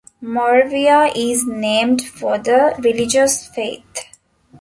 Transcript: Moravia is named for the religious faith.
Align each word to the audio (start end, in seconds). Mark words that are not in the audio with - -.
Moravia 0.19 1.11
is 1.15 1.45
named 1.45 2.03
for 2.03 2.39
the 2.39 2.73
religious 2.79 3.45
faith. 3.45 4.07